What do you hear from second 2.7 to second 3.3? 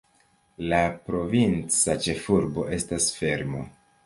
estas